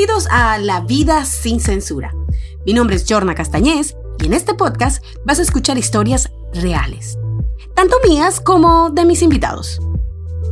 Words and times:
Bienvenidos 0.00 0.28
a 0.30 0.56
La 0.56 0.80
Vida 0.80 1.26
sin 1.26 1.60
Censura. 1.60 2.14
Mi 2.64 2.72
nombre 2.72 2.96
es 2.96 3.04
Jorna 3.06 3.34
Castañez 3.34 3.96
y 4.18 4.24
en 4.24 4.32
este 4.32 4.54
podcast 4.54 5.04
vas 5.26 5.38
a 5.38 5.42
escuchar 5.42 5.76
historias 5.76 6.30
reales, 6.54 7.18
tanto 7.74 7.98
mías 8.08 8.40
como 8.40 8.88
de 8.88 9.04
mis 9.04 9.20
invitados. 9.20 9.78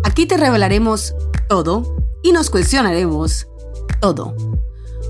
Aquí 0.05 0.27
te 0.27 0.37
revelaremos 0.37 1.15
todo 1.49 1.97
y 2.23 2.33
nos 2.33 2.51
cuestionaremos 2.51 3.49
todo. 4.03 4.37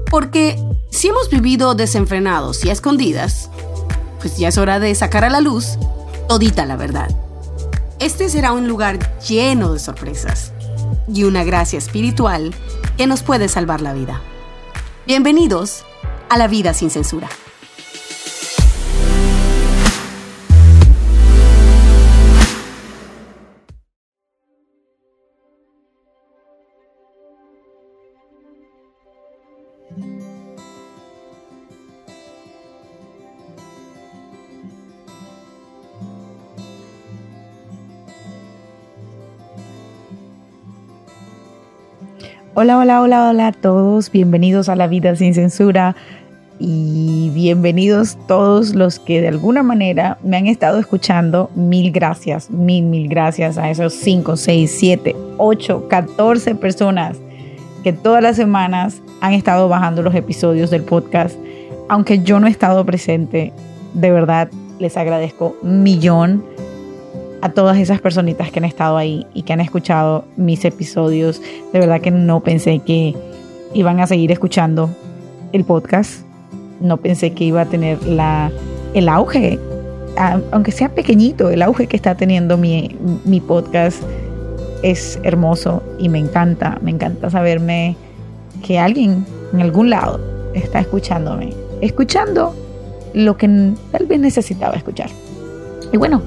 Porque 0.09 0.57
si 0.93 1.09
hemos 1.09 1.29
vivido 1.30 1.75
desenfrenados 1.75 2.64
y 2.64 2.70
a 2.70 2.75
escondidas, 2.75 3.50
pues 4.20 4.39
ya 4.39 4.46
es 4.46 4.59
hora 4.59 4.79
de 4.79 4.95
sacar 4.95 5.25
a 5.25 5.31
la 5.31 5.40
luz 5.40 5.81
todita 6.29 6.64
la 6.64 6.76
verdad. 6.76 7.11
Este 7.98 8.29
será 8.29 8.53
un 8.53 8.68
lugar 8.68 9.20
lleno 9.20 9.73
de 9.73 9.81
sorpresas 9.81 10.53
y 11.12 11.25
una 11.25 11.43
gracia 11.43 11.79
espiritual 11.79 12.54
que 12.96 13.07
nos 13.07 13.23
puede 13.23 13.48
salvar 13.48 13.81
la 13.81 13.95
vida. 13.95 14.20
Bienvenidos 15.08 15.86
a 16.29 16.36
la 16.36 16.48
vida 16.48 16.75
sin 16.75 16.90
censura. 16.90 17.30
Hola, 42.61 42.77
hola, 42.77 43.03
hola, 43.03 43.28
hola 43.28 43.47
a 43.47 43.53
todos. 43.53 44.11
Bienvenidos 44.11 44.69
a 44.69 44.75
La 44.75 44.89
Vida 44.89 45.14
sin 45.14 45.33
Censura 45.33 45.95
y 46.59 47.31
bienvenidos 47.33 48.19
todos 48.27 48.75
los 48.75 48.98
que 48.98 49.20
de 49.20 49.28
alguna 49.28 49.62
manera 49.62 50.19
me 50.25 50.39
han 50.39 50.48
estado 50.48 50.81
escuchando. 50.81 51.53
Mil 51.55 51.92
gracias, 51.92 52.51
mil, 52.51 52.84
mil 52.86 53.09
gracias 53.09 53.59
a 53.59 53.70
esos 53.70 53.92
5, 53.92 54.36
6, 54.36 54.77
7, 54.77 55.17
8, 55.36 55.86
14 55.89 56.56
personas 56.56 57.19
que 57.84 57.92
todas 57.92 58.25
las 58.25 58.34
semanas 58.34 59.03
han 59.20 59.34
estado 59.34 59.69
bajando 59.69 60.03
los 60.03 60.17
episodios 60.17 60.69
del 60.69 60.83
podcast. 60.83 61.39
Aunque 61.89 62.25
yo 62.25 62.41
no 62.41 62.48
he 62.48 62.51
estado 62.51 62.84
presente, 62.84 63.53
de 63.95 64.11
verdad 64.11 64.51
les 64.81 64.97
agradezco 64.97 65.56
un 65.62 65.84
millón 65.84 66.42
a 67.41 67.50
todas 67.50 67.78
esas 67.78 68.00
personitas 68.00 68.50
que 68.50 68.58
han 68.58 68.64
estado 68.64 68.97
ahí 68.97 69.27
y 69.34 69.42
que 69.42 69.53
han 69.53 69.61
escuchado 69.61 70.25
mis 70.36 70.64
episodios. 70.64 71.41
De 71.72 71.80
verdad 71.80 72.00
que 72.00 72.11
no 72.11 72.41
pensé 72.41 72.80
que 72.80 73.14
iban 73.75 74.00
a 74.00 74.06
seguir 74.06 74.33
escuchando 74.33 74.91
el 75.53 75.64
podcast. 75.64 76.22
No 76.80 76.97
pensé 76.97 77.33
que 77.33 77.45
iba 77.45 77.62
a 77.62 77.67
tener 77.67 78.03
la, 78.05 78.50
el 78.95 79.08
auge, 79.08 79.58
aunque 80.50 80.72
sea 80.72 80.89
pequeñito, 80.89 81.50
el 81.50 81.62
auge 81.62 81.86
que 81.86 81.97
está 81.97 82.17
teniendo 82.17 82.56
mi, 82.56 82.97
mi 83.25 83.41
podcast 83.41 84.02
es 84.83 85.19
hermoso 85.23 85.83
y 85.98 86.08
me 86.08 86.19
encanta. 86.19 86.78
Me 86.83 86.91
encanta 86.91 87.30
saberme 87.30 87.97
que 88.64 88.78
alguien 88.78 89.25
en 89.52 89.61
algún 89.61 89.91
lado 89.91 90.20
está 90.55 90.80
escuchándome, 90.80 91.52
escuchando 91.80 92.55
lo 93.14 93.36
que 93.36 93.48
tal 93.92 94.06
vez 94.06 94.20
necesitaba 94.20 94.75
escuchar. 94.75 95.08
Y 95.92 95.97
bueno, 95.97 96.23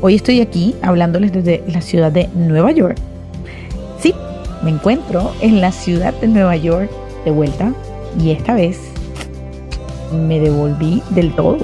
Hoy 0.00 0.14
estoy 0.14 0.40
aquí 0.40 0.76
hablándoles 0.80 1.32
desde 1.32 1.64
la 1.66 1.80
ciudad 1.80 2.12
de 2.12 2.28
Nueva 2.36 2.70
York. 2.70 2.96
Sí, 3.98 4.14
me 4.62 4.70
encuentro 4.70 5.32
en 5.40 5.60
la 5.60 5.72
ciudad 5.72 6.14
de 6.14 6.28
Nueva 6.28 6.54
York 6.54 6.88
de 7.24 7.32
vuelta 7.32 7.72
y 8.22 8.30
esta 8.30 8.54
vez 8.54 8.78
me 10.12 10.38
devolví 10.38 11.02
del 11.10 11.34
todo. 11.34 11.58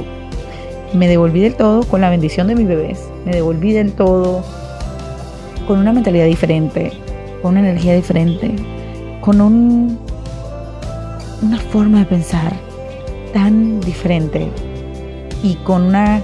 Me 0.94 1.06
devolví 1.06 1.42
del 1.42 1.54
todo 1.54 1.84
con 1.84 2.00
la 2.00 2.10
bendición 2.10 2.48
de 2.48 2.56
mis 2.56 2.66
bebés. 2.66 3.08
Me 3.24 3.30
devolví 3.30 3.72
del 3.72 3.92
todo 3.92 4.42
con 5.68 5.78
una 5.78 5.92
mentalidad 5.92 6.26
diferente, 6.26 6.90
con 7.40 7.52
una 7.52 7.60
energía 7.60 7.94
diferente, 7.94 8.50
con 9.20 9.40
un, 9.40 9.96
una 11.40 11.58
forma 11.58 12.00
de 12.00 12.06
pensar 12.06 12.52
tan 13.32 13.80
diferente 13.80 14.48
y 15.44 15.54
con 15.56 15.82
una 15.82 16.20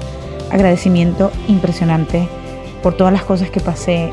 agradecimiento 0.50 1.30
impresionante 1.48 2.28
por 2.82 2.96
todas 2.96 3.12
las 3.12 3.24
cosas 3.24 3.50
que 3.50 3.60
pasé 3.60 4.10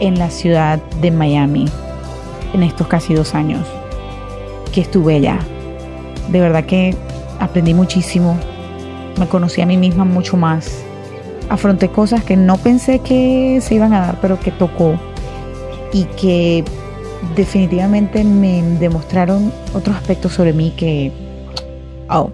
en 0.00 0.18
la 0.18 0.30
ciudad 0.30 0.80
de 1.00 1.10
Miami 1.10 1.66
en 2.54 2.62
estos 2.62 2.86
casi 2.86 3.14
dos 3.14 3.34
años 3.34 3.66
que 4.72 4.80
estuve 4.80 5.16
allá. 5.16 5.38
De 6.30 6.40
verdad 6.40 6.64
que 6.64 6.94
aprendí 7.40 7.74
muchísimo, 7.74 8.38
me 9.18 9.26
conocí 9.26 9.60
a 9.60 9.66
mí 9.66 9.76
misma 9.76 10.04
mucho 10.04 10.36
más, 10.36 10.82
afronté 11.48 11.88
cosas 11.88 12.24
que 12.24 12.36
no 12.36 12.56
pensé 12.58 13.00
que 13.00 13.60
se 13.62 13.74
iban 13.74 13.92
a 13.92 14.00
dar, 14.00 14.18
pero 14.20 14.38
que 14.38 14.50
tocó 14.50 14.94
y 15.92 16.04
que 16.04 16.64
definitivamente 17.34 18.22
me 18.24 18.62
demostraron 18.78 19.52
otros 19.74 19.96
aspectos 19.96 20.32
sobre 20.32 20.52
mí 20.52 20.72
que 20.76 21.12
oh, 22.10 22.30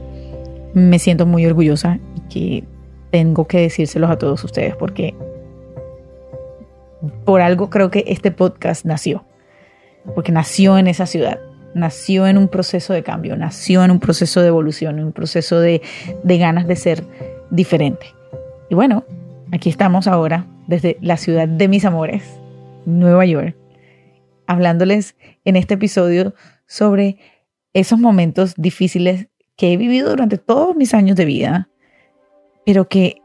me 0.74 0.98
siento 0.98 1.24
muy 1.26 1.46
orgullosa 1.46 1.98
y 2.16 2.20
que 2.32 2.64
tengo 3.14 3.46
que 3.46 3.60
decírselos 3.60 4.10
a 4.10 4.18
todos 4.18 4.42
ustedes 4.42 4.74
porque 4.74 5.14
por 7.24 7.42
algo 7.42 7.70
creo 7.70 7.88
que 7.88 8.02
este 8.08 8.32
podcast 8.32 8.84
nació, 8.84 9.24
porque 10.16 10.32
nació 10.32 10.78
en 10.78 10.88
esa 10.88 11.06
ciudad, 11.06 11.38
nació 11.76 12.26
en 12.26 12.38
un 12.38 12.48
proceso 12.48 12.92
de 12.92 13.04
cambio, 13.04 13.36
nació 13.36 13.84
en 13.84 13.92
un 13.92 14.00
proceso 14.00 14.40
de 14.40 14.48
evolución, 14.48 14.98
en 14.98 15.04
un 15.04 15.12
proceso 15.12 15.60
de, 15.60 15.80
de 16.24 16.38
ganas 16.38 16.66
de 16.66 16.74
ser 16.74 17.04
diferente. 17.50 18.04
Y 18.68 18.74
bueno, 18.74 19.04
aquí 19.52 19.68
estamos 19.68 20.08
ahora 20.08 20.48
desde 20.66 20.98
la 21.00 21.16
ciudad 21.16 21.46
de 21.46 21.68
mis 21.68 21.84
amores, 21.84 22.24
Nueva 22.84 23.24
York, 23.26 23.56
hablándoles 24.48 25.14
en 25.44 25.54
este 25.54 25.74
episodio 25.74 26.34
sobre 26.66 27.18
esos 27.74 28.00
momentos 28.00 28.54
difíciles 28.56 29.28
que 29.54 29.72
he 29.72 29.76
vivido 29.76 30.10
durante 30.10 30.36
todos 30.36 30.74
mis 30.74 30.94
años 30.94 31.14
de 31.14 31.26
vida 31.26 31.68
pero 32.64 32.88
que 32.88 33.20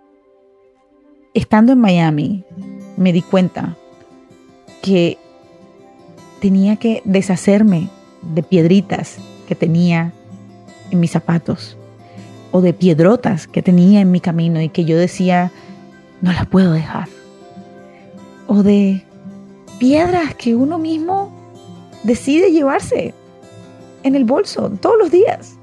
estando 1.33 1.73
en 1.73 1.79
Miami 1.79 2.44
me 2.97 3.13
di 3.13 3.22
cuenta 3.22 3.75
que 4.81 5.17
tenía 6.39 6.75
que 6.77 7.01
deshacerme 7.05 7.89
de 8.22 8.44
piedritas 8.44 9.17
que 9.47 9.55
tenía 9.55 10.13
en 10.91 11.00
mis 11.00 11.11
zapatos 11.11 11.77
o 12.51 12.61
de 12.61 12.73
piedrotas 12.73 13.47
que 13.47 13.61
tenía 13.61 14.01
en 14.01 14.11
mi 14.11 14.19
camino 14.19 14.61
y 14.61 14.69
que 14.69 14.85
yo 14.85 14.97
decía, 14.97 15.51
no 16.21 16.31
las 16.31 16.47
puedo 16.47 16.71
dejar. 16.71 17.07
O 18.47 18.63
de 18.63 19.03
piedras 19.79 20.33
que 20.35 20.56
uno 20.56 20.79
mismo 20.79 21.31
decide 22.03 22.51
llevarse 22.51 23.13
en 24.03 24.16
el 24.16 24.25
bolso 24.25 24.71
todos 24.81 24.97
los 24.97 25.11
días. 25.11 25.56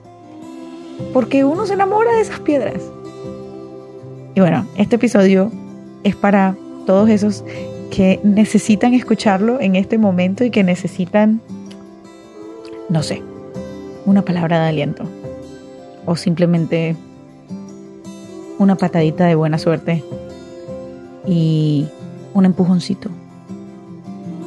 Porque 1.12 1.44
uno 1.44 1.66
se 1.66 1.74
enamora 1.74 2.12
de 2.12 2.20
esas 2.20 2.40
piedras. 2.40 2.80
Y 4.36 4.40
bueno, 4.40 4.66
este 4.76 4.96
episodio 4.96 5.50
es 6.04 6.14
para 6.14 6.54
todos 6.84 7.08
esos 7.08 7.42
que 7.90 8.20
necesitan 8.22 8.92
escucharlo 8.92 9.58
en 9.62 9.76
este 9.76 9.96
momento 9.96 10.44
y 10.44 10.50
que 10.50 10.62
necesitan, 10.62 11.40
no 12.90 13.02
sé, 13.02 13.22
una 14.04 14.20
palabra 14.20 14.60
de 14.60 14.68
aliento 14.68 15.04
o 16.04 16.16
simplemente 16.16 16.96
una 18.58 18.76
patadita 18.76 19.24
de 19.24 19.36
buena 19.36 19.56
suerte 19.56 20.04
y 21.26 21.88
un 22.34 22.44
empujoncito. 22.44 23.08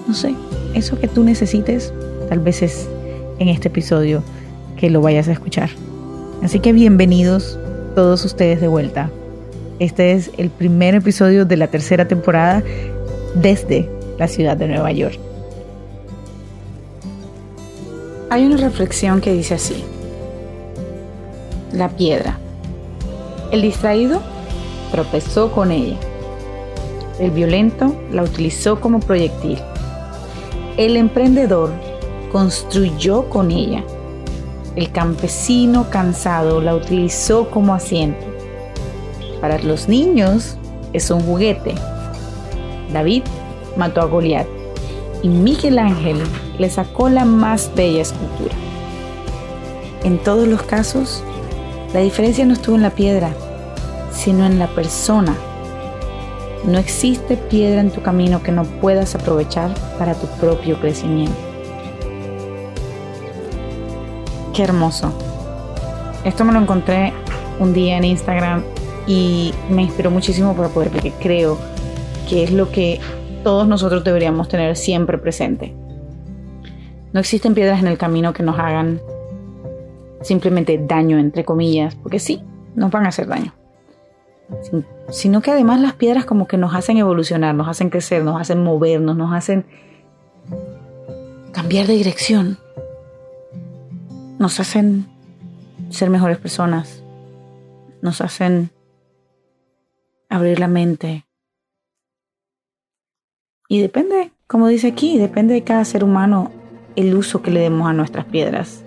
No 0.07 0.13
sé, 0.13 0.35
eso 0.75 0.99
que 0.99 1.07
tú 1.07 1.23
necesites 1.23 1.91
tal 2.29 2.37
vez 2.41 2.61
es 2.61 2.87
en 3.39 3.47
este 3.47 3.69
episodio 3.69 4.21
que 4.77 4.91
lo 4.91 5.01
vayas 5.01 5.27
a 5.29 5.31
escuchar. 5.31 5.71
Así 6.43 6.59
que 6.59 6.73
bienvenidos 6.73 7.57
todos 7.95 8.23
ustedes 8.23 8.61
de 8.61 8.67
vuelta 8.67 9.09
este 9.79 10.11
es 10.11 10.31
el 10.37 10.49
primer 10.49 10.95
episodio 10.95 11.45
de 11.45 11.55
la 11.55 11.67
tercera 11.67 12.07
temporada 12.07 12.61
desde 13.35 13.89
la 14.17 14.27
ciudad 14.27 14.57
de 14.57 14.67
Nueva 14.67 14.91
York. 14.91 15.17
Hay 18.29 18.45
una 18.45 18.57
reflexión 18.57 19.21
que 19.21 19.33
dice 19.33 19.55
así. 19.55 19.83
La 21.71 21.89
piedra. 21.89 22.37
El 23.51 23.61
distraído 23.61 24.21
tropezó 24.91 25.51
con 25.51 25.71
ella. 25.71 25.97
El 27.19 27.31
violento 27.31 27.95
la 28.11 28.23
utilizó 28.23 28.79
como 28.79 28.99
proyectil. 28.99 29.59
El 30.77 30.97
emprendedor 30.97 31.71
construyó 32.31 33.29
con 33.29 33.49
ella. 33.49 33.83
El 34.75 34.91
campesino 34.91 35.89
cansado 35.89 36.61
la 36.61 36.75
utilizó 36.75 37.49
como 37.49 37.73
asiento. 37.73 38.28
Para 39.41 39.59
los 39.59 39.87
niños 39.87 40.57
es 40.93 41.09
un 41.11 41.21
juguete. 41.21 41.75
David 42.93 43.23
mató 43.77 44.01
a 44.01 44.05
Goliat 44.05 44.47
y 45.21 45.29
Miguel 45.29 45.79
Ángel 45.79 46.17
le 46.57 46.69
sacó 46.69 47.09
la 47.09 47.25
más 47.25 47.71
bella 47.75 48.01
escultura. 48.01 48.53
En 50.03 50.17
todos 50.17 50.47
los 50.47 50.63
casos, 50.63 51.23
la 51.93 51.99
diferencia 51.99 52.45
no 52.45 52.53
estuvo 52.53 52.75
en 52.75 52.81
la 52.81 52.91
piedra, 52.91 53.31
sino 54.11 54.45
en 54.45 54.59
la 54.59 54.67
persona. 54.67 55.35
No 56.65 56.77
existe 56.77 57.37
piedra 57.37 57.81
en 57.81 57.91
tu 57.91 58.01
camino 58.01 58.43
que 58.43 58.51
no 58.51 58.63
puedas 58.63 59.15
aprovechar 59.15 59.73
para 59.97 60.13
tu 60.13 60.27
propio 60.39 60.79
crecimiento. 60.79 61.35
Qué 64.53 64.63
hermoso. 64.63 65.13
Esto 66.25 66.43
me 66.43 66.51
lo 66.51 66.59
encontré 66.59 67.13
un 67.59 67.73
día 67.73 67.97
en 67.97 68.03
Instagram 68.03 68.63
y 69.09 69.55
me 69.71 69.81
inspiró 69.81 70.11
muchísimo 70.11 70.55
para 70.55 70.69
poder, 70.69 70.91
porque 70.91 71.11
creo 71.19 71.57
que 72.29 72.43
es 72.43 72.51
lo 72.51 72.71
que 72.71 72.99
todos 73.43 73.67
nosotros 73.67 74.03
deberíamos 74.03 74.47
tener 74.49 74.75
siempre 74.75 75.17
presente. 75.17 75.73
No 77.11 77.19
existen 77.19 77.55
piedras 77.55 77.79
en 77.79 77.87
el 77.87 77.97
camino 77.97 78.33
que 78.33 78.43
nos 78.43 78.59
hagan 78.59 79.01
simplemente 80.21 80.77
daño, 80.77 81.17
entre 81.17 81.43
comillas, 81.43 81.95
porque 81.95 82.19
sí, 82.19 82.43
nos 82.75 82.91
van 82.91 83.05
a 83.05 83.09
hacer 83.09 83.25
daño. 83.25 83.51
Sino 85.09 85.41
que 85.41 85.49
además 85.49 85.81
las 85.81 85.93
piedras 85.93 86.25
como 86.25 86.47
que 86.47 86.57
nos 86.57 86.75
hacen 86.75 86.97
evolucionar, 86.97 87.55
nos 87.55 87.67
hacen 87.67 87.89
crecer, 87.89 88.23
nos 88.23 88.39
hacen 88.39 88.63
movernos, 88.63 89.17
nos 89.17 89.33
hacen 89.33 89.65
cambiar 91.51 91.87
de 91.87 91.93
dirección, 91.93 92.59
nos 94.37 94.59
hacen 94.59 95.07
ser 95.89 96.11
mejores 96.11 96.37
personas, 96.37 97.03
nos 98.03 98.21
hacen 98.21 98.69
abrir 100.29 100.59
la 100.59 100.67
mente. 100.67 101.25
Y 103.67 103.81
depende, 103.81 104.31
como 104.47 104.67
dice 104.67 104.87
aquí, 104.87 105.17
depende 105.17 105.53
de 105.53 105.63
cada 105.63 105.85
ser 105.85 106.03
humano 106.03 106.51
el 106.95 107.15
uso 107.15 107.41
que 107.41 107.51
le 107.51 107.59
demos 107.59 107.87
a 107.87 107.93
nuestras 107.93 108.25
piedras. 108.25 108.83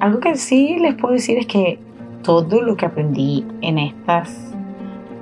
Algo 0.00 0.20
que 0.20 0.34
sí 0.36 0.78
les 0.80 0.94
puedo 0.94 1.12
decir 1.12 1.36
es 1.36 1.46
que 1.46 1.78
todo 2.22 2.62
lo 2.62 2.76
que 2.76 2.86
aprendí 2.86 3.46
en 3.60 3.78
estas 3.78 4.54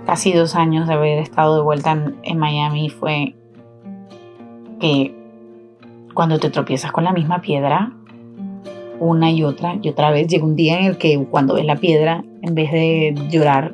casi 0.06 0.32
dos 0.32 0.54
años 0.54 0.86
de 0.86 0.94
haber 0.94 1.18
estado 1.18 1.56
de 1.56 1.62
vuelta 1.62 1.92
en, 2.22 2.38
Miami 2.38 2.88
fue 2.88 3.34
que 4.80 5.14
cuando 6.14 6.38
te 6.38 6.48
tropiezas 6.48 6.92
con 6.92 7.04
la 7.04 7.12
misma 7.12 7.40
piedra, 7.40 7.92
una 9.00 9.30
y 9.30 9.42
otra 9.44 9.78
y 9.80 9.88
otra 9.88 10.10
vez, 10.10 10.26
llega 10.28 10.44
un 10.44 10.56
día 10.56 10.78
en 10.78 10.86
el 10.86 10.98
que 10.98 11.24
cuando 11.30 11.54
ves 11.54 11.64
la 11.64 11.76
piedra, 11.76 12.24
en 12.42 12.54
vez 12.54 12.70
de 12.72 13.14
llorar 13.30 13.72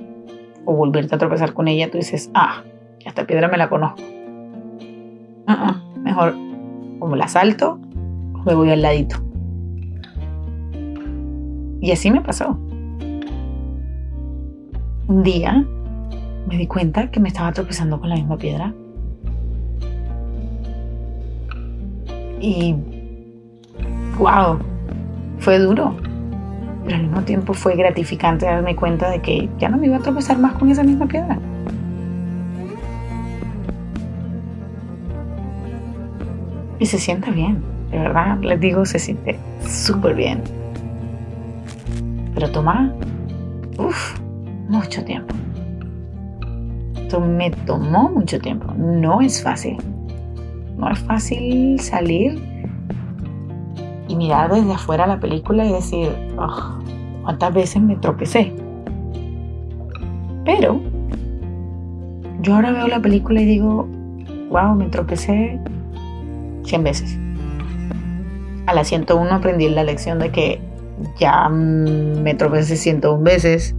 o 0.64 0.74
volverte 0.74 1.14
a 1.14 1.18
tropezar 1.18 1.52
con 1.52 1.68
ella, 1.68 1.90
tú 1.90 1.98
dices, 1.98 2.30
ah, 2.34 2.62
esta 3.04 3.26
piedra 3.26 3.48
me 3.48 3.56
la 3.56 3.68
conozco. 3.68 4.02
mejor 6.02 6.34
como 6.98 7.16
la 7.16 7.28
salto 7.28 7.78
o 8.34 8.38
me 8.44 8.54
voy 8.54 8.70
al 8.70 8.82
ladito. 8.82 9.16
Y 11.80 11.92
así 11.92 12.10
me 12.10 12.20
pasó. 12.20 12.58
Un 15.06 15.22
día 15.22 15.66
me 16.48 16.56
di 16.56 16.66
cuenta 16.66 17.10
que 17.10 17.20
me 17.20 17.28
estaba 17.28 17.52
tropezando 17.52 18.00
con 18.00 18.08
la 18.08 18.14
misma 18.14 18.38
piedra. 18.38 18.72
Y 22.40 22.74
wow, 24.18 24.58
fue 25.44 25.58
duro, 25.58 25.94
pero 26.84 26.96
al 26.96 27.02
mismo 27.02 27.20
tiempo 27.22 27.52
fue 27.52 27.76
gratificante 27.76 28.46
darme 28.46 28.74
cuenta 28.74 29.10
de 29.10 29.20
que 29.20 29.50
ya 29.58 29.68
no 29.68 29.76
me 29.76 29.88
iba 29.88 29.98
a 29.98 30.00
tropezar 30.00 30.38
más 30.38 30.54
con 30.54 30.70
esa 30.70 30.82
misma 30.82 31.06
piedra. 31.06 31.38
Y 36.78 36.86
se 36.86 36.98
siente 36.98 37.30
bien, 37.30 37.62
de 37.90 37.98
verdad, 37.98 38.38
les 38.40 38.58
digo, 38.58 38.86
se 38.86 38.98
siente 38.98 39.38
súper 39.68 40.14
bien. 40.14 40.42
Pero 42.32 42.50
toma, 42.50 42.90
uff, 43.76 44.18
mucho 44.70 45.04
tiempo. 45.04 45.34
Esto 46.96 47.20
me 47.20 47.50
tomó 47.50 48.10
mucho 48.10 48.38
tiempo. 48.38 48.72
No 48.78 49.20
es 49.20 49.42
fácil. 49.42 49.76
No 50.78 50.90
es 50.90 50.98
fácil 51.00 51.78
salir 51.80 52.53
mirar 54.14 54.52
desde 54.52 54.72
afuera 54.72 55.06
la 55.06 55.20
película 55.20 55.64
y 55.64 55.72
decir, 55.72 56.10
¿cuántas 57.22 57.54
veces 57.54 57.82
me 57.82 57.96
tropecé? 57.96 58.54
Pero 60.44 60.80
yo 62.42 62.54
ahora 62.54 62.72
veo 62.72 62.88
la 62.88 63.00
película 63.00 63.40
y 63.40 63.46
digo, 63.46 63.88
wow, 64.50 64.74
me 64.74 64.86
tropecé 64.86 65.58
100 66.64 66.84
veces. 66.84 67.18
A 68.66 68.74
la 68.74 68.84
101 68.84 69.30
aprendí 69.30 69.68
la 69.68 69.84
lección 69.84 70.18
de 70.18 70.30
que 70.30 70.60
ya 71.18 71.48
me 71.48 72.34
tropecé 72.34 72.76
101 72.76 73.22
veces 73.22 73.74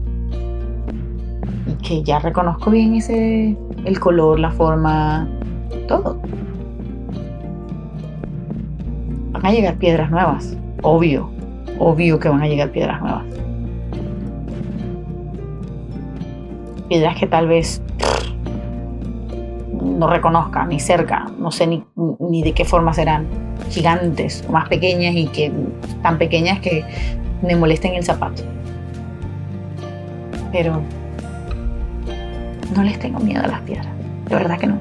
y 1.67 1.73
que 1.83 2.03
ya 2.03 2.19
reconozco 2.19 2.71
bien 2.71 2.95
ese 2.95 3.57
el 3.85 3.99
color, 3.99 4.39
la 4.39 4.51
forma, 4.51 5.27
todo. 5.87 6.19
A 9.45 9.51
llegar 9.51 9.75
piedras 9.75 10.09
nuevas, 10.09 10.57
obvio, 10.81 11.29
obvio 11.77 12.19
que 12.19 12.29
van 12.29 12.41
a 12.41 12.47
llegar 12.47 12.71
piedras 12.71 12.99
nuevas. 12.99 13.23
Piedras 16.89 17.15
que 17.15 17.27
tal 17.27 17.47
vez 17.47 17.79
no 19.71 20.09
reconozca 20.09 20.65
ni 20.65 20.79
cerca, 20.79 21.27
no 21.37 21.51
sé 21.51 21.67
ni, 21.67 21.83
ni 22.19 22.41
de 22.41 22.53
qué 22.53 22.65
forma 22.65 22.91
serán, 22.91 23.27
gigantes 23.69 24.43
o 24.49 24.51
más 24.51 24.67
pequeñas 24.67 25.13
y 25.15 25.27
que 25.27 25.51
tan 26.01 26.17
pequeñas 26.17 26.59
que 26.59 26.83
me 27.43 27.55
molesten 27.55 27.93
el 27.93 28.03
zapato. 28.03 28.41
Pero 30.51 30.81
no 32.75 32.81
les 32.81 32.97
tengo 32.97 33.19
miedo 33.19 33.43
a 33.43 33.47
las 33.47 33.61
piedras, 33.61 33.93
de 34.27 34.35
verdad 34.35 34.57
que 34.57 34.65
no. 34.65 34.79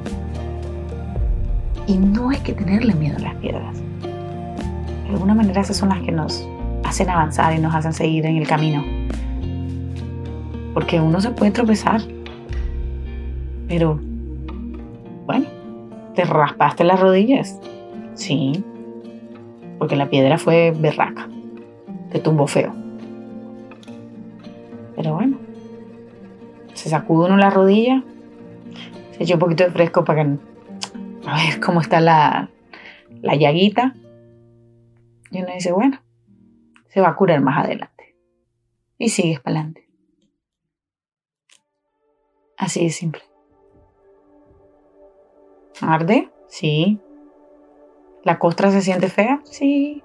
Y 1.86 1.98
no 1.98 2.30
hay 2.30 2.38
que 2.38 2.54
tenerle 2.54 2.94
miedo 2.94 3.18
a 3.18 3.20
las 3.20 3.34
piedras. 3.34 3.83
De 5.04 5.10
alguna 5.10 5.34
manera 5.34 5.60
esas 5.60 5.76
son 5.76 5.90
las 5.90 6.00
que 6.00 6.12
nos 6.12 6.48
hacen 6.84 7.08
avanzar 7.10 7.54
y 7.54 7.60
nos 7.60 7.74
hacen 7.74 7.92
seguir 7.92 8.26
en 8.26 8.36
el 8.36 8.46
camino. 8.46 8.84
Porque 10.72 11.00
uno 11.00 11.20
se 11.20 11.30
puede 11.30 11.52
tropezar, 11.52 12.00
pero 13.68 14.00
bueno, 15.26 15.46
te 16.14 16.24
raspaste 16.24 16.84
las 16.84 16.98
rodillas. 16.98 17.60
Sí, 18.14 18.64
porque 19.78 19.96
la 19.96 20.10
piedra 20.10 20.38
fue 20.38 20.72
berraca 20.76 21.28
te 22.14 22.20
tumbó 22.20 22.46
feo. 22.46 22.72
Pero 24.94 25.14
bueno, 25.14 25.36
se 26.72 26.88
sacude 26.88 27.26
uno 27.26 27.36
la 27.36 27.50
rodilla, 27.50 28.04
se 29.10 29.24
echa 29.24 29.34
un 29.34 29.40
poquito 29.40 29.64
de 29.64 29.70
fresco 29.72 30.04
para 30.04 30.22
que, 30.22 30.36
a 31.26 31.34
ver 31.34 31.60
cómo 31.60 31.80
está 31.80 32.00
la, 32.00 32.50
la 33.20 33.34
llaguita. 33.34 33.94
Y 35.30 35.42
uno 35.42 35.52
dice, 35.52 35.72
bueno, 35.72 36.00
se 36.88 37.00
va 37.00 37.08
a 37.08 37.16
curar 37.16 37.40
más 37.40 37.64
adelante. 37.64 38.16
Y 38.98 39.08
sigues 39.08 39.40
para 39.40 39.56
adelante. 39.56 39.88
Así 42.56 42.84
de 42.84 42.90
simple. 42.90 43.22
¿Arde? 45.80 46.30
Sí. 46.48 47.00
¿La 48.22 48.38
costra 48.38 48.70
se 48.70 48.80
siente 48.80 49.08
fea? 49.08 49.40
Sí. 49.44 50.02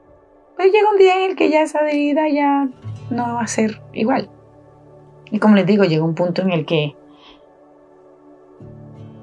Pero 0.58 0.72
llega 0.72 0.92
un 0.92 0.98
día 0.98 1.24
en 1.24 1.32
el 1.32 1.38
que 1.38 1.50
ya 1.50 1.62
esa 1.62 1.88
herida 1.88 2.28
ya 2.28 2.68
no 3.10 3.36
va 3.36 3.42
a 3.42 3.48
ser 3.48 3.82
igual. 3.94 4.30
Y 5.32 5.40
como 5.40 5.56
les 5.56 5.66
digo, 5.66 5.84
llega 5.84 6.04
un 6.04 6.16
punto 6.16 6.42
en 6.42 6.52
el 6.52 6.66
que 6.66 6.96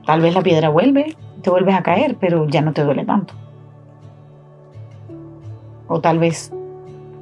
tal 0.06 0.20
vez 0.20 0.34
la 0.34 0.42
piedra 0.42 0.68
vuelve, 0.68 1.16
te 1.42 1.50
vuelves 1.50 1.74
a 1.74 1.82
caer, 1.82 2.16
pero 2.18 2.46
ya 2.48 2.62
no 2.62 2.72
te 2.72 2.84
duele 2.84 3.04
tanto. 3.04 3.34
O 5.88 6.00
tal 6.00 6.18
vez 6.18 6.52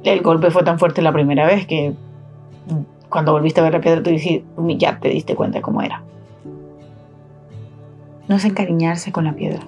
el 0.03 0.21
golpe 0.21 0.51
fue 0.51 0.63
tan 0.63 0.79
fuerte 0.79 1.01
la 1.01 1.11
primera 1.11 1.45
vez 1.45 1.65
que 1.65 1.93
cuando 3.09 3.31
volviste 3.31 3.59
a 3.61 3.63
ver 3.63 3.73
la 3.73 3.81
piedra 3.81 4.03
tú 4.03 4.11
ya 4.77 4.99
te 4.99 5.09
diste 5.09 5.35
cuenta 5.35 5.61
cómo 5.61 5.81
era. 5.81 6.03
No 8.27 8.35
es 8.35 8.45
encariñarse 8.45 9.11
con 9.11 9.25
la 9.25 9.33
piedra. 9.33 9.61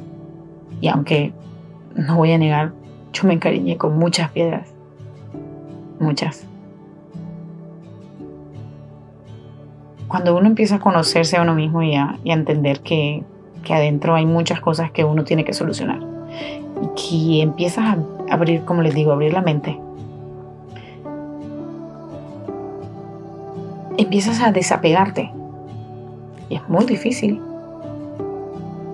Y 0.82 0.88
aunque 0.88 1.32
no 1.96 2.16
voy 2.16 2.32
a 2.32 2.38
negar, 2.38 2.74
yo 3.13 3.27
me 3.27 3.34
encariñé 3.34 3.77
con 3.77 3.98
muchas 3.98 4.32
piedras. 4.32 4.74
Muchas. 6.00 6.46
Cuando 10.08 10.36
uno 10.38 10.48
empieza 10.48 10.75
a 10.75 10.80
conocerse 10.80 11.38
a 11.38 11.42
uno 11.42 11.54
mismo 11.54 11.84
y 11.84 11.96
a, 11.96 12.18
entender 12.24 12.80
que, 12.82 13.24
que, 13.63 13.74
adentro 13.74 14.16
hay 14.16 14.25
muchas 14.25 14.62
cosas 14.62 14.92
que 14.92 15.04
uno 15.04 15.24
tiene 15.24 15.44
que 15.44 15.54
solucionar. 15.54 16.00
Y 16.82 16.88
que 16.96 17.42
empiezas 17.42 17.86
a 17.86 17.98
abrir, 18.30 18.64
como 18.66 18.82
les 18.82 18.94
digo, 18.94 19.12
abrir 19.12 19.34
la 19.34 19.42
mente. 19.42 19.80
Empiezas 23.98 24.42
a 24.42 24.52
desapegarte. 24.52 25.32
Y 26.50 26.56
es 26.56 26.70
muy 26.70 26.86
difícil. 26.86 27.42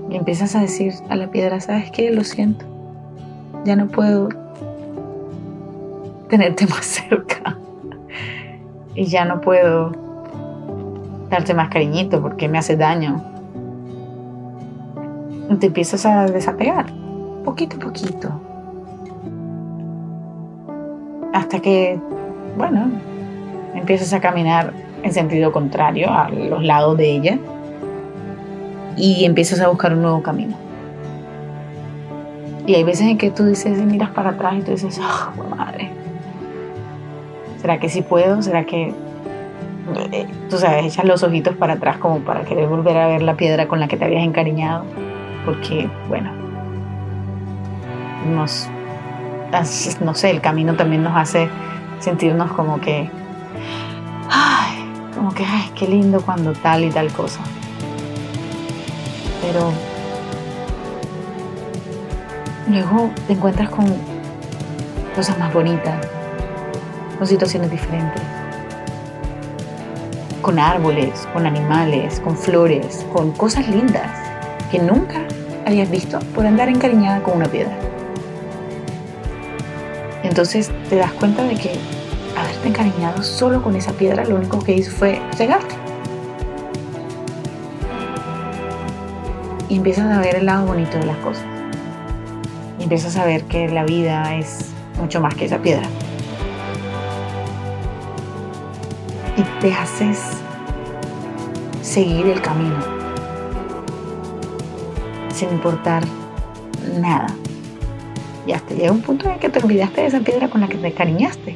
Y 0.10 0.16
empiezas 0.16 0.56
a 0.56 0.62
decir 0.62 0.94
a 1.10 1.16
la 1.16 1.28
piedra, 1.30 1.60
¿sabes 1.60 1.92
qué? 1.92 2.12
Lo 2.12 2.24
siento. 2.24 2.66
Ya 3.66 3.76
no 3.76 3.88
puedo 3.88 4.30
tenerte 6.30 6.68
más 6.68 6.86
cerca. 6.86 7.58
Y 8.96 9.06
ya 9.06 9.26
no 9.26 9.42
puedo 9.42 9.92
darte 11.30 11.54
más 11.54 11.70
cariñito 11.70 12.22
porque 12.22 12.48
me 12.48 12.58
hace 12.58 12.78
daño. 12.78 13.24
Y 15.50 15.56
te 15.56 15.68
empiezas 15.68 16.06
a 16.06 16.26
desapegar, 16.26 16.86
poquito 17.44 17.78
a 17.78 17.80
poquito. 17.80 18.53
Hasta 21.54 21.62
que, 21.62 22.00
bueno, 22.58 22.90
empiezas 23.76 24.12
a 24.12 24.20
caminar 24.20 24.74
en 25.04 25.14
sentido 25.14 25.52
contrario 25.52 26.10
a 26.10 26.28
los 26.28 26.64
lados 26.64 26.98
de 26.98 27.12
ella 27.12 27.38
y 28.98 29.24
empiezas 29.24 29.60
a 29.60 29.68
buscar 29.68 29.94
un 29.94 30.02
nuevo 30.02 30.24
camino. 30.24 30.56
Y 32.66 32.74
hay 32.74 32.84
veces 32.84 33.06
en 33.06 33.20
que 33.20 33.30
tú 33.30 33.46
dices, 33.46 33.78
y 33.78 33.84
miras 33.84 34.10
para 34.10 34.32
atrás 34.32 34.56
y 34.58 34.62
tú 34.64 34.72
dices, 34.72 35.00
oh, 35.00 35.56
madre, 35.56 35.92
¿será 37.62 37.80
que 37.80 37.88
sí 37.88 38.02
puedo? 38.02 38.42
¿Será 38.42 38.66
que, 38.66 38.92
eh, 40.12 40.26
tú 40.50 40.58
sabes, 40.58 40.86
echas 40.86 41.06
los 41.06 41.22
ojitos 41.22 41.56
para 41.56 41.74
atrás 41.74 41.98
como 41.98 42.22
para 42.22 42.46
querer 42.46 42.68
volver 42.68 42.98
a 42.98 43.06
ver 43.06 43.22
la 43.22 43.36
piedra 43.36 43.68
con 43.68 43.80
la 43.80 43.88
que 43.88 43.96
te 43.96 44.06
habías 44.06 44.24
encariñado? 44.24 44.86
Porque, 45.46 45.88
bueno, 46.10 46.32
nos, 48.34 48.72
no 50.02 50.14
sé, 50.16 50.32
el 50.32 50.42
camino 50.42 50.76
también 50.76 51.04
nos 51.04 51.16
hace 51.16 51.50
sentirnos 52.00 52.52
como 52.54 52.82
que, 52.82 53.10
como 55.16 55.34
que, 55.34 55.46
ay, 55.46 55.72
qué 55.76 55.88
lindo 55.88 56.22
cuando 56.22 56.54
tal 56.54 56.84
y 56.84 56.90
tal 56.90 57.12
cosa 57.12 57.40
pero 59.44 59.72
luego 62.70 63.12
te 63.28 63.34
encuentras 63.34 63.70
con 63.70 63.86
cosas 65.16 65.38
más 65.38 65.54
bonitas, 65.54 66.08
con 67.18 67.28
situaciones 67.28 67.70
diferentes, 67.70 68.22
con 70.42 70.60
árboles, 70.60 71.28
con 71.34 71.46
animales, 71.46 72.20
con 72.22 72.38
flores, 72.38 73.06
con 73.14 73.32
cosas 73.34 73.68
lindas 73.68 74.10
que 74.72 74.80
nunca 74.80 75.20
habías 75.66 75.90
visto 75.92 76.20
por 76.34 76.46
andar 76.46 76.70
encariñada 76.70 77.22
con 77.22 77.38
una 77.38 77.46
piedra. 77.46 77.93
Entonces 80.34 80.72
te 80.90 80.96
das 80.96 81.12
cuenta 81.12 81.44
de 81.44 81.54
que 81.54 81.76
haberte 82.36 82.68
encariñado 82.68 83.22
solo 83.22 83.62
con 83.62 83.76
esa 83.76 83.94
piedra 83.94 84.26
lo 84.26 84.38
único 84.38 84.58
que 84.58 84.74
hizo 84.74 84.90
fue 84.90 85.22
cegarte. 85.36 85.76
y 89.70 89.76
empiezas 89.76 90.12
a 90.12 90.20
ver 90.20 90.38
el 90.38 90.48
lado 90.48 90.66
bonito 90.66 90.98
de 90.98 91.06
las 91.06 91.18
cosas. 91.18 91.46
Y 92.80 92.84
empiezas 92.84 93.16
a 93.16 93.26
ver 93.26 93.44
que 93.44 93.70
la 93.70 93.84
vida 93.84 94.36
es 94.36 94.72
mucho 95.00 95.22
más 95.22 95.36
que 95.36 95.46
esa 95.46 95.60
piedra. 95.60 95.88
Y 99.38 99.44
te 99.62 99.72
haces 99.72 100.20
seguir 101.84 102.26
el 102.26 102.42
camino 102.42 102.80
sin 105.32 105.50
importar 105.50 106.04
nada. 107.00 107.28
Y 108.46 108.52
hasta 108.52 108.74
llega 108.74 108.92
un 108.92 109.02
punto 109.02 109.30
en 109.30 109.40
que 109.40 109.50
te 109.50 109.60
olvidaste 109.60 110.02
de 110.02 110.08
esa 110.08 110.20
piedra 110.20 110.50
con 110.50 110.62
la 110.62 110.68
que 110.68 110.78
te 110.78 110.92
cariñaste. 110.92 111.56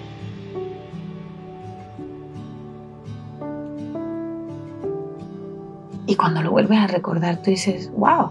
Y 6.06 6.16
cuando 6.16 6.42
lo 6.42 6.52
vuelves 6.52 6.80
a 6.80 6.88
recordar, 6.88 7.42
tú 7.42 7.50
dices, 7.50 7.92
wow, 7.92 8.30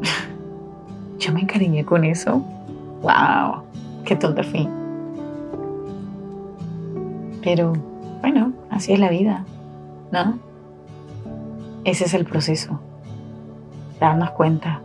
yo 1.18 1.32
me 1.32 1.40
encariñé 1.40 1.84
con 1.84 2.04
eso. 2.04 2.44
Wow, 3.02 3.64
qué 4.04 4.14
tonto 4.14 4.44
fin. 4.44 4.70
Pero 7.42 7.72
bueno, 8.20 8.52
así 8.70 8.92
es 8.92 9.00
la 9.00 9.10
vida, 9.10 9.44
¿no? 10.12 10.38
Ese 11.82 12.04
es 12.04 12.14
el 12.14 12.24
proceso. 12.24 12.78
Darnos 13.98 14.30
cuenta 14.30 14.80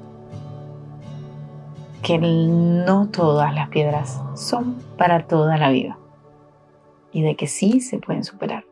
que 2.10 2.18
no 2.18 3.10
todas 3.10 3.54
las 3.54 3.70
piedras 3.70 4.20
son 4.34 4.76
para 4.98 5.28
toda 5.28 5.58
la 5.58 5.70
vida 5.70 6.00
y 7.12 7.22
de 7.22 7.36
que 7.36 7.46
sí 7.46 7.82
se 7.82 8.00
pueden 8.00 8.24
superar 8.24 8.66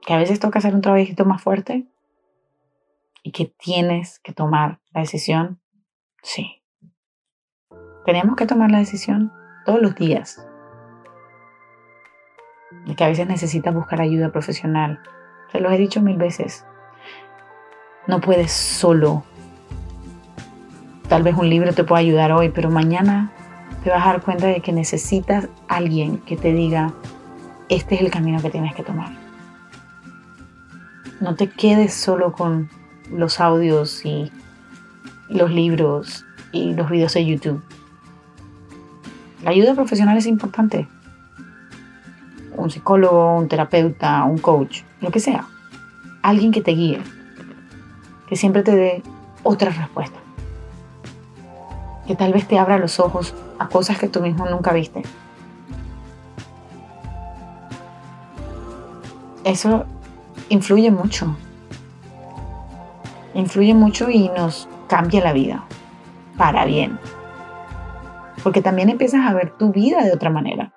que 0.00 0.14
a 0.14 0.18
veces 0.18 0.40
toca 0.40 0.58
hacer 0.58 0.74
un 0.74 0.80
trabajito 0.80 1.24
más 1.24 1.42
fuerte 1.42 1.86
y 3.22 3.32
que 3.32 3.46
tienes 3.46 4.18
que 4.18 4.32
tomar 4.32 4.80
la 4.92 5.00
decisión, 5.00 5.60
sí. 6.22 6.62
Tenemos 8.04 8.36
que 8.36 8.46
tomar 8.46 8.70
la 8.70 8.78
decisión 8.78 9.32
todos 9.64 9.80
los 9.80 9.94
días. 9.94 10.46
Y 12.86 12.94
que 12.94 13.04
a 13.04 13.08
veces 13.08 13.26
necesitas 13.26 13.74
buscar 13.74 14.00
ayuda 14.00 14.32
profesional. 14.32 15.00
Te 15.52 15.60
lo 15.60 15.70
he 15.70 15.76
dicho 15.76 16.00
mil 16.00 16.16
veces. 16.16 16.66
No 18.06 18.20
puedes 18.20 18.52
solo. 18.52 19.22
Tal 21.10 21.24
vez 21.24 21.34
un 21.36 21.50
libro 21.50 21.72
te 21.72 21.82
pueda 21.82 21.98
ayudar 21.98 22.30
hoy, 22.30 22.50
pero 22.50 22.70
mañana 22.70 23.32
te 23.82 23.90
vas 23.90 24.06
a 24.06 24.10
dar 24.10 24.22
cuenta 24.22 24.46
de 24.46 24.60
que 24.60 24.72
necesitas 24.72 25.48
alguien 25.66 26.18
que 26.18 26.36
te 26.36 26.52
diga, 26.52 26.92
este 27.68 27.96
es 27.96 28.02
el 28.02 28.12
camino 28.12 28.40
que 28.40 28.48
tienes 28.48 28.76
que 28.76 28.84
tomar. 28.84 29.10
No 31.20 31.34
te 31.34 31.50
quedes 31.50 31.94
solo 31.94 32.30
con 32.30 32.70
los 33.10 33.40
audios 33.40 34.06
y 34.06 34.30
los 35.28 35.50
libros 35.50 36.24
y 36.52 36.74
los 36.74 36.88
videos 36.88 37.14
de 37.14 37.26
YouTube. 37.26 37.60
La 39.42 39.50
ayuda 39.50 39.74
profesional 39.74 40.16
es 40.16 40.26
importante. 40.26 40.86
Un 42.56 42.70
psicólogo, 42.70 43.36
un 43.36 43.48
terapeuta, 43.48 44.22
un 44.22 44.38
coach, 44.38 44.82
lo 45.00 45.10
que 45.10 45.18
sea. 45.18 45.44
Alguien 46.22 46.52
que 46.52 46.62
te 46.62 46.70
guíe, 46.70 47.00
que 48.28 48.36
siempre 48.36 48.62
te 48.62 48.76
dé 48.76 49.02
otra 49.42 49.70
respuesta. 49.70 50.20
Que 52.10 52.16
tal 52.16 52.32
vez 52.32 52.48
te 52.48 52.58
abra 52.58 52.76
los 52.76 52.98
ojos 52.98 53.36
a 53.60 53.68
cosas 53.68 53.96
que 53.96 54.08
tú 54.08 54.20
mismo 54.20 54.44
nunca 54.46 54.72
viste. 54.72 55.02
Eso 59.44 59.84
influye 60.48 60.90
mucho. 60.90 61.36
Influye 63.32 63.74
mucho 63.74 64.10
y 64.10 64.28
nos 64.28 64.68
cambia 64.88 65.20
la 65.20 65.32
vida 65.32 65.62
para 66.36 66.64
bien. 66.64 66.98
Porque 68.42 68.60
también 68.60 68.88
empiezas 68.88 69.24
a 69.24 69.32
ver 69.32 69.56
tu 69.56 69.70
vida 69.70 70.02
de 70.02 70.12
otra 70.12 70.30
manera. 70.30 70.74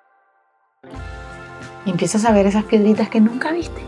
Empiezas 1.84 2.24
a 2.26 2.30
ver 2.30 2.46
esas 2.46 2.62
piedritas 2.62 3.08
que 3.08 3.20
nunca 3.20 3.50
viste. 3.50 3.82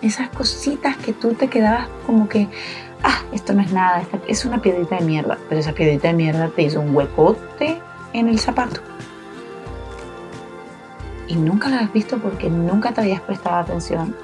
Esas 0.00 0.30
cositas 0.30 0.96
que 0.96 1.12
tú 1.12 1.34
te 1.34 1.48
quedabas 1.48 1.88
como 2.06 2.30
que, 2.30 2.48
ah, 3.02 3.22
esto 3.32 3.52
no 3.52 3.62
es 3.62 3.72
nada, 3.72 4.02
es 4.26 4.44
una 4.44 4.60
piedrita 4.60 4.96
de 4.96 5.04
mierda. 5.04 5.38
Pero 5.48 5.60
esa 5.60 5.72
piedrita 5.72 6.08
de 6.08 6.14
mierda 6.14 6.48
te 6.48 6.62
hizo 6.62 6.80
un 6.80 6.94
huecote 6.94 7.80
en 8.12 8.28
el 8.28 8.38
zapato. 8.38 8.80
Y 11.28 11.36
nunca 11.36 11.68
lo 11.68 11.76
habías 11.76 11.92
visto 11.92 12.18
porque 12.18 12.50
nunca 12.50 12.92
te 12.92 13.00
habías 13.00 13.20
prestado 13.20 13.56
atención 13.56 14.14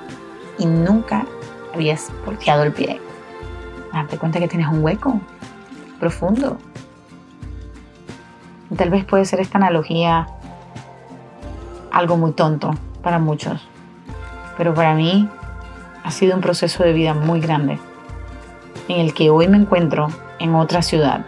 y 0.59 0.67
nunca 0.67 1.25
habías 1.75 2.13
volteado 2.27 2.65
el 2.65 2.73
pie. 2.73 3.01
Darte 3.93 4.19
cuenta 4.19 4.39
que 4.39 4.49
tienes 4.49 4.69
un 4.69 4.83
hueco 4.83 5.21
profundo. 5.99 6.59
tal 8.77 8.91
vez 8.91 9.05
puede 9.05 9.25
ser 9.25 9.41
esta 9.41 9.59
analogía 9.59 10.29
algo 11.91 12.17
muy 12.17 12.33
tonto 12.33 12.75
para 13.03 13.19
muchos, 13.19 13.67
pero 14.57 14.75
para 14.75 14.95
mí 14.95 15.29
ha 16.05 16.11
sido 16.11 16.35
un 16.35 16.41
proceso 16.41 16.85
de 16.85 16.93
vida 16.93 17.15
muy 17.15 17.41
grande, 17.41 17.79
en 18.89 19.01
el 19.01 19.15
que 19.15 19.31
hoy 19.31 19.49
me 19.49 19.57
encuentro 19.57 20.09
en 20.39 20.55
otra 20.55 20.83
ciudad, 20.83 21.25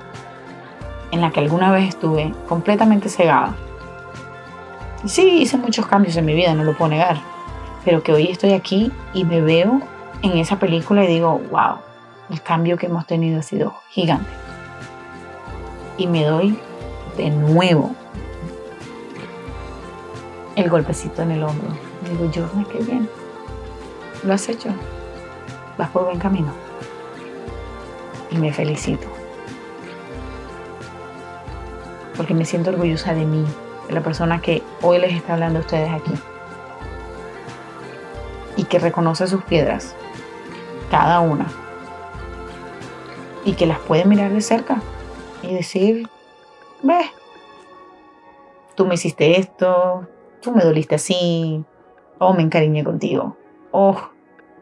en 1.10 1.20
la 1.20 1.30
que 1.30 1.40
alguna 1.40 1.70
vez 1.70 1.88
estuve 1.88 2.34
completamente 2.48 3.08
cegada. 3.08 3.54
Y 5.04 5.08
sí, 5.08 5.42
hice 5.42 5.56
muchos 5.56 5.86
cambios 5.86 6.16
en 6.16 6.24
mi 6.24 6.34
vida, 6.34 6.54
no 6.54 6.64
lo 6.64 6.76
puedo 6.76 6.90
negar 6.90 7.18
pero 7.84 8.02
que 8.02 8.12
hoy 8.12 8.28
estoy 8.28 8.52
aquí 8.52 8.92
y 9.12 9.24
me 9.24 9.40
veo 9.40 9.80
en 10.22 10.38
esa 10.38 10.58
película 10.58 11.04
y 11.04 11.08
digo, 11.08 11.40
wow, 11.50 11.76
el 12.30 12.42
cambio 12.42 12.76
que 12.76 12.86
hemos 12.86 13.06
tenido 13.06 13.40
ha 13.40 13.42
sido 13.42 13.74
gigante. 13.88 14.30
Y 15.96 16.06
me 16.06 16.24
doy 16.24 16.58
de 17.16 17.30
nuevo 17.30 17.94
el 20.56 20.68
golpecito 20.68 21.22
en 21.22 21.32
el 21.32 21.42
hombro. 21.42 21.68
digo, 22.08 22.30
Jordan, 22.34 22.64
qué 22.70 22.78
bien. 22.78 23.08
Lo 24.24 24.34
has 24.34 24.48
hecho. 24.48 24.68
Vas 25.78 25.88
por 25.90 26.04
buen 26.04 26.18
camino. 26.18 26.52
Y 28.30 28.38
me 28.38 28.52
felicito. 28.52 29.06
Porque 32.16 32.34
me 32.34 32.44
siento 32.44 32.70
orgullosa 32.70 33.14
de 33.14 33.24
mí, 33.24 33.44
de 33.88 33.94
la 33.94 34.02
persona 34.02 34.40
que 34.40 34.62
hoy 34.82 34.98
les 34.98 35.12
está 35.14 35.34
hablando 35.34 35.58
a 35.58 35.62
ustedes 35.62 35.90
aquí 35.90 36.12
y 38.56 38.64
que 38.64 38.78
reconoce 38.78 39.26
sus 39.26 39.42
piedras 39.44 39.96
cada 40.90 41.20
una. 41.20 41.46
Y 43.44 43.54
que 43.54 43.66
las 43.66 43.78
puede 43.78 44.04
mirar 44.04 44.32
de 44.32 44.42
cerca 44.42 44.82
y 45.42 45.54
decir, 45.54 46.08
ve, 46.82 47.00
tú 48.74 48.86
me 48.86 48.96
hiciste 48.96 49.38
esto, 49.38 50.06
tú 50.42 50.52
me 50.52 50.62
doliste 50.62 50.96
así, 50.96 51.64
o 52.18 52.34
me 52.34 52.42
encariñé 52.42 52.84
contigo, 52.84 53.36
o 53.70 53.96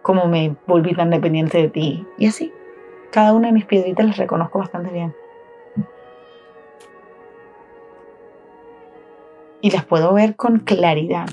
cómo 0.03 0.27
me 0.27 0.55
volví 0.67 0.95
tan 0.95 1.11
dependiente 1.11 1.59
de 1.59 1.69
ti. 1.69 2.07
Y 2.19 2.29
así, 2.29 2.53
cada 3.11 3.35
una 3.35 3.49
de 3.49 3.55
mis 3.55 3.65
piedritas 3.65 4.07
las 4.07 4.17
reconozco 4.17 4.59
bastante 4.59 4.91
bien. 4.91 5.15
Y 9.61 9.71
las 9.71 9.85
puedo 9.85 10.13
ver 10.15 10.37
con 10.37 10.61
claridad. 10.61 11.29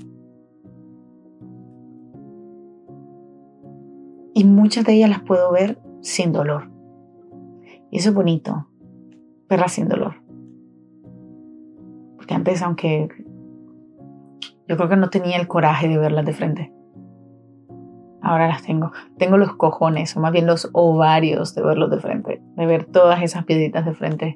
Y 4.33 4.43
muchas 4.43 4.83
de 4.85 4.93
ellas 4.93 5.09
las 5.09 5.21
puedo 5.21 5.51
ver 5.51 5.79
sin 6.01 6.33
dolor. 6.33 6.69
Y 7.91 7.99
eso 7.99 8.09
es 8.09 8.15
bonito, 8.15 8.67
verlas 9.47 9.73
sin 9.73 9.87
dolor. 9.87 10.15
Porque 12.17 12.33
antes, 12.33 12.61
aunque 12.61 13.07
yo 14.67 14.77
creo 14.77 14.89
que 14.89 14.97
no 14.97 15.09
tenía 15.09 15.37
el 15.37 15.47
coraje 15.47 15.87
de 15.87 15.97
verlas 15.97 16.25
de 16.25 16.33
frente. 16.33 16.74
Ahora 18.25 18.47
las 18.47 18.63
tengo. 18.63 18.91
Tengo 19.19 19.37
los 19.37 19.55
cojones, 19.55 20.17
o 20.17 20.19
más 20.19 20.31
bien 20.31 20.47
los 20.47 20.71
ovarios 20.73 21.53
de 21.53 21.61
verlos 21.61 21.91
de 21.91 21.99
frente. 21.99 22.41
De 22.55 22.65
ver 22.65 22.85
todas 22.85 23.21
esas 23.21 23.45
piedritas 23.45 23.85
de 23.85 23.93
frente. 23.93 24.35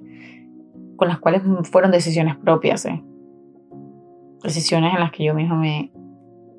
Con 0.96 1.08
las 1.08 1.18
cuales 1.18 1.42
fueron 1.64 1.90
decisiones 1.90 2.38
propias. 2.38 2.86
¿eh? 2.86 3.04
Decisiones 4.44 4.94
en 4.94 5.00
las 5.00 5.12
que 5.12 5.24
yo 5.24 5.34
mismo 5.34 5.56
me, 5.56 5.92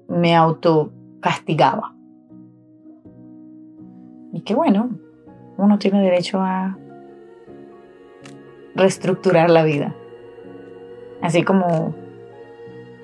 me 0.08 0.34
autocastigaba. 0.34 1.94
Y 4.32 4.40
que 4.40 4.56
bueno, 4.56 4.90
uno 5.56 5.78
tiene 5.78 6.02
derecho 6.02 6.40
a 6.40 6.76
reestructurar 8.74 9.50
la 9.50 9.62
vida. 9.62 9.94
Así 11.22 11.44
como 11.44 11.94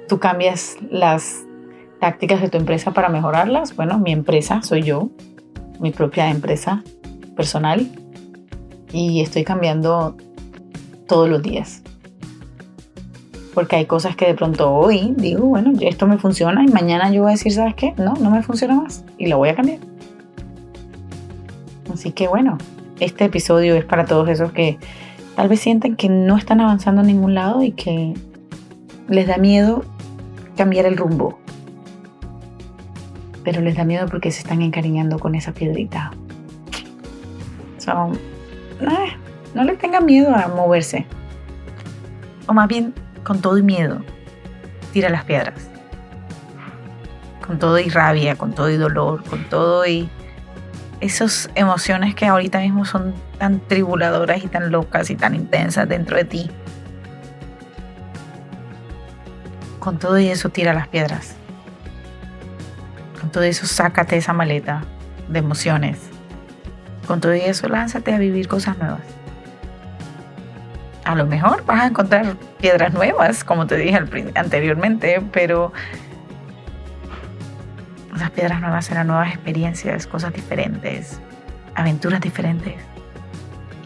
tú 0.08 0.18
cambias 0.18 0.78
las 0.90 1.45
tácticas 2.00 2.40
de 2.40 2.48
tu 2.48 2.58
empresa 2.58 2.92
para 2.92 3.08
mejorarlas, 3.08 3.74
bueno, 3.76 3.98
mi 3.98 4.12
empresa 4.12 4.62
soy 4.62 4.82
yo, 4.82 5.08
mi 5.80 5.90
propia 5.90 6.30
empresa 6.30 6.82
personal, 7.36 7.86
y 8.92 9.20
estoy 9.20 9.44
cambiando 9.44 10.16
todos 11.06 11.28
los 11.28 11.42
días. 11.42 11.82
Porque 13.54 13.76
hay 13.76 13.86
cosas 13.86 14.16
que 14.16 14.26
de 14.26 14.34
pronto 14.34 14.70
hoy 14.70 15.14
digo, 15.16 15.46
bueno, 15.46 15.72
esto 15.80 16.06
me 16.06 16.18
funciona 16.18 16.62
y 16.62 16.68
mañana 16.68 17.10
yo 17.10 17.22
voy 17.22 17.30
a 17.30 17.32
decir, 17.32 17.52
¿sabes 17.52 17.74
qué? 17.74 17.94
No, 17.96 18.14
no 18.14 18.30
me 18.30 18.42
funciona 18.42 18.74
más 18.74 19.04
y 19.16 19.28
lo 19.28 19.38
voy 19.38 19.48
a 19.48 19.54
cambiar. 19.54 19.78
Así 21.92 22.12
que 22.12 22.28
bueno, 22.28 22.58
este 23.00 23.24
episodio 23.24 23.74
es 23.76 23.84
para 23.84 24.04
todos 24.04 24.28
esos 24.28 24.52
que 24.52 24.78
tal 25.36 25.48
vez 25.48 25.60
sienten 25.60 25.96
que 25.96 26.10
no 26.10 26.36
están 26.36 26.60
avanzando 26.60 27.00
a 27.00 27.04
ningún 27.04 27.34
lado 27.34 27.62
y 27.62 27.72
que 27.72 28.12
les 29.08 29.26
da 29.26 29.38
miedo 29.38 29.84
cambiar 30.56 30.84
el 30.84 30.96
rumbo. 30.96 31.38
Pero 33.46 33.60
les 33.60 33.76
da 33.76 33.84
miedo 33.84 34.08
porque 34.08 34.32
se 34.32 34.40
están 34.40 34.60
encariñando 34.60 35.20
con 35.20 35.36
esa 35.36 35.52
piedrita. 35.52 36.10
Eh, 38.80 39.16
no 39.54 39.62
les 39.62 39.78
tengan 39.78 40.04
miedo 40.04 40.34
a 40.34 40.48
moverse. 40.48 41.06
O 42.48 42.52
más 42.52 42.66
bien, 42.66 42.92
con 43.22 43.40
todo 43.40 43.56
y 43.56 43.62
miedo, 43.62 44.00
tira 44.92 45.10
las 45.10 45.22
piedras. 45.22 45.70
Con 47.46 47.60
todo 47.60 47.78
y 47.78 47.88
rabia, 47.88 48.34
con 48.34 48.52
todo 48.52 48.68
y 48.68 48.76
dolor, 48.76 49.22
con 49.22 49.44
todo 49.44 49.86
y 49.86 50.08
esas 51.00 51.48
emociones 51.54 52.16
que 52.16 52.26
ahorita 52.26 52.58
mismo 52.58 52.84
son 52.84 53.14
tan 53.38 53.60
tribuladoras 53.60 54.42
y 54.42 54.48
tan 54.48 54.72
locas 54.72 55.08
y 55.10 55.14
tan 55.14 55.36
intensas 55.36 55.88
dentro 55.88 56.16
de 56.16 56.24
ti. 56.24 56.50
Con 59.78 60.00
todo 60.00 60.16
eso 60.16 60.48
tira 60.48 60.74
las 60.74 60.88
piedras. 60.88 61.36
Todo 63.36 63.44
eso 63.44 63.66
sácate 63.66 64.16
esa 64.16 64.32
maleta 64.32 64.80
de 65.28 65.40
emociones. 65.40 65.98
Con 67.06 67.20
todo 67.20 67.32
eso 67.32 67.68
lánzate 67.68 68.14
a 68.14 68.18
vivir 68.18 68.48
cosas 68.48 68.78
nuevas. 68.78 69.02
A 71.04 71.14
lo 71.14 71.26
mejor 71.26 71.62
vas 71.66 71.82
a 71.82 71.86
encontrar 71.88 72.34
piedras 72.58 72.94
nuevas, 72.94 73.44
como 73.44 73.66
te 73.66 73.76
dije 73.76 74.00
anteriormente, 74.36 75.22
pero 75.32 75.74
esas 78.14 78.30
piedras 78.30 78.62
nuevas 78.62 78.86
serán 78.86 79.08
nuevas 79.08 79.28
experiencias, 79.34 80.06
cosas 80.06 80.32
diferentes, 80.32 81.20
aventuras 81.74 82.22
diferentes. 82.22 82.76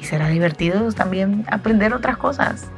Y 0.00 0.04
será 0.04 0.28
divertido 0.28 0.92
también 0.92 1.44
aprender 1.50 1.92
otras 1.92 2.18
cosas 2.18 2.70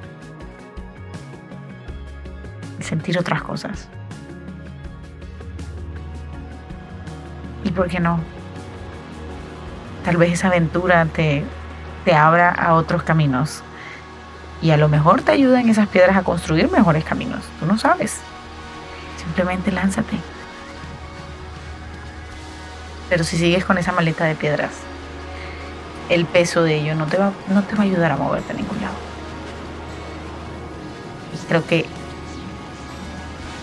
sentir 2.83 3.19
otras 3.19 3.43
cosas. 3.43 3.89
Por 7.73 7.89
qué 7.89 8.01
no? 8.01 8.21
Tal 10.05 10.17
vez 10.17 10.33
esa 10.33 10.49
aventura 10.49 11.07
te, 11.07 11.45
te 12.05 12.15
abra 12.15 12.51
a 12.51 12.75
otros 12.75 13.03
caminos. 13.03 13.63
Y 14.61 14.71
a 14.71 14.77
lo 14.77 14.89
mejor 14.89 15.23
te 15.23 15.33
ayudan 15.33 15.69
esas 15.69 15.89
piedras 15.89 16.17
a 16.17 16.23
construir 16.23 16.71
mejores 16.71 17.05
caminos. 17.05 17.43
Tú 17.59 17.67
no 17.67 17.79
sabes. 17.79 18.21
Simplemente 19.19 19.73
lánzate. 19.73 20.17
Pero 23.09 23.25
si 23.25 23.37
sigues 23.37 23.65
con 23.65 23.79
esa 23.79 23.93
maleta 23.93 24.25
de 24.25 24.35
piedras, 24.35 24.71
el 26.09 26.25
peso 26.27 26.63
de 26.63 26.77
ello 26.77 26.95
no 26.95 27.07
te 27.07 27.19
va, 27.19 27.33
no 27.49 27.63
te 27.63 27.75
va 27.75 27.83
a 27.83 27.87
ayudar 27.87 28.13
a 28.13 28.17
moverte 28.17 28.53
a 28.53 28.57
ningún 28.57 28.81
lado. 28.81 28.95
Y 31.35 31.47
creo 31.47 31.67
que 31.67 31.87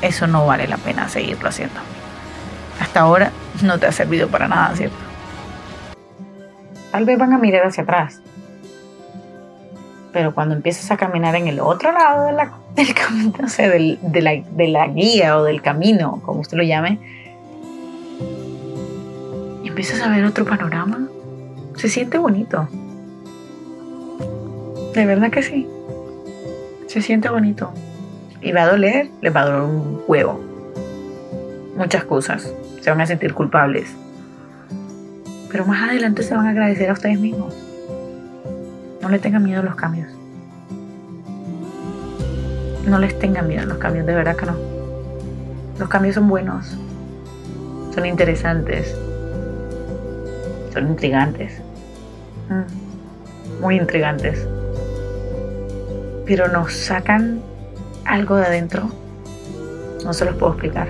eso 0.02 0.28
no 0.28 0.45
vale 0.45 0.67
la 0.67 0.78
pena 0.78 1.10
seguirlo 1.10 1.50
haciendo. 1.50 1.80
Hasta 2.80 3.02
ahora 3.02 3.32
no 3.63 3.80
te 3.80 3.88
ha 3.88 3.91
servido 3.91 4.28
para 4.28 4.48
nada, 4.48 4.76
¿cierto? 4.76 4.98
Tal 6.91 7.06
vez 7.06 7.17
van 7.17 7.34
a 7.34 7.38
mirar 7.38 7.65
hacia 7.65 7.84
atrás. 7.84 8.22
Pero 10.12 10.34
cuando 10.34 10.56
empiezas 10.56 10.89
a 10.89 10.98
caminar 10.98 11.36
en 11.36 11.48
el 11.48 11.60
otro 11.60 11.91
lado 11.91 12.26
de 12.26 12.32
la, 12.34 12.52
del 12.76 12.93
camino, 12.93 13.34
de, 14.02 14.22
la, 14.22 14.32
de 14.32 14.67
la 14.67 14.88
guía 14.88 15.38
o 15.38 15.43
del 15.43 15.62
camino, 15.62 16.22
como 16.26 16.41
usted 16.41 16.58
lo 16.58 16.63
llame, 16.63 17.00
empiezas 19.80 20.06
a 20.06 20.10
ver 20.10 20.26
otro 20.26 20.43
panorama, 20.43 21.08
se 21.78 21.88
siente 21.88 22.17
bonito. 22.17 22.67
De 24.93 25.06
verdad 25.06 25.32
que 25.32 25.41
sí. 25.41 25.65
Se 26.88 27.02
siente 27.02 27.30
bonito. 27.30 27.72
Y 28.41 28.52
va 28.52 28.63
a 28.63 28.72
doler, 28.72 29.10
les 29.22 29.34
va 29.34 29.43
a 29.43 29.45
doler 29.45 29.62
un 29.62 30.02
huevo. 30.06 30.38
Muchas 31.78 32.04
cosas. 32.04 32.54
Se 32.81 32.89
van 32.89 33.01
a 33.01 33.05
sentir 33.05 33.33
culpables. 33.33 33.95
Pero 35.51 35.65
más 35.65 35.89
adelante 35.89 36.23
se 36.23 36.35
van 36.35 36.45
a 36.45 36.49
agradecer 36.51 36.89
a 36.89 36.93
ustedes 36.93 37.19
mismos. 37.19 37.53
No 39.01 39.09
le 39.09 39.19
tengan 39.19 39.43
miedo 39.43 39.61
a 39.61 39.63
los 39.63 39.75
cambios. 39.75 40.07
No 42.85 42.99
les 42.99 43.17
tengan 43.17 43.47
miedo 43.47 43.63
a 43.63 43.65
los 43.65 43.77
cambios, 43.77 44.05
de 44.05 44.15
verdad 44.15 44.35
que 44.35 44.45
no. 44.45 44.55
Los 45.79 45.89
cambios 45.89 46.15
son 46.15 46.27
buenos. 46.27 46.77
Son 47.93 48.05
interesantes. 48.05 48.95
Son 50.73 50.87
intrigantes. 50.87 51.61
Mm, 52.49 53.61
muy 53.61 53.77
intrigantes. 53.77 54.47
Pero 56.25 56.47
nos 56.47 56.73
sacan 56.73 57.41
algo 58.05 58.35
de 58.35 58.45
adentro. 58.45 58.89
No 60.03 60.13
se 60.13 60.25
los 60.25 60.35
puedo 60.35 60.53
explicar. 60.53 60.87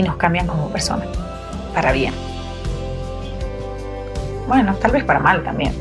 Y 0.00 0.02
nos 0.02 0.16
cambian 0.16 0.46
como 0.46 0.70
personas. 0.70 1.08
Para 1.74 1.92
bien. 1.92 2.14
Bueno, 4.48 4.74
tal 4.76 4.92
vez 4.92 5.04
para 5.04 5.18
mal 5.20 5.44
también. 5.44 5.74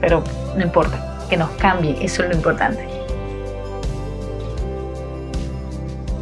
Pero 0.00 0.24
no 0.56 0.64
importa. 0.64 1.18
Que 1.28 1.36
nos 1.36 1.50
cambie. 1.50 1.94
Eso 2.00 2.22
es 2.22 2.30
lo 2.30 2.34
importante. 2.34 2.88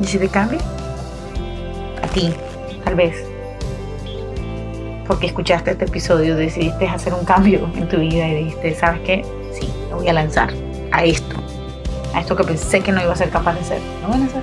¿Y 0.02 0.04
si 0.04 0.18
te 0.18 0.28
cambia? 0.28 0.58
A 2.02 2.08
ti, 2.08 2.34
tal 2.84 2.96
vez. 2.96 3.14
Porque 5.06 5.28
escuchaste 5.28 5.70
este 5.70 5.84
episodio, 5.84 6.34
decidiste 6.34 6.88
hacer 6.88 7.14
un 7.14 7.24
cambio 7.24 7.70
en 7.76 7.88
tu 7.88 7.98
vida 7.98 8.26
y 8.26 8.42
dijiste, 8.42 8.74
¿sabes 8.74 9.02
qué? 9.02 9.24
Sí, 9.52 9.72
lo 9.88 9.98
voy 9.98 10.08
a 10.08 10.12
lanzar 10.12 10.50
a 10.90 11.04
esto, 11.04 11.36
a 12.12 12.18
esto 12.18 12.34
que 12.34 12.42
pensé 12.42 12.80
que 12.80 12.90
no 12.90 13.00
iba 13.00 13.12
a 13.12 13.16
ser 13.16 13.30
capaz 13.30 13.54
de 13.54 13.60
hacer. 13.60 13.80
No 14.02 14.08
van 14.08 14.24
a 14.24 14.26
hacer. 14.26 14.42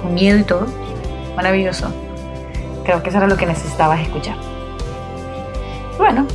Con 0.00 0.14
miedo 0.14 0.38
y 0.38 0.44
todo. 0.44 0.68
Maravilloso. 1.34 2.03
Creo 2.84 3.02
que 3.02 3.08
eso 3.08 3.18
era 3.18 3.26
lo 3.26 3.36
que 3.36 3.46
necesitabas 3.46 4.00
escuchar. 4.00 4.36
Bueno, 5.96 6.26